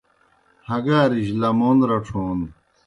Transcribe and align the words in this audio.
ہگارِجیْ 0.69 1.35
لمون 1.41 1.77
رڇھون 1.89 2.39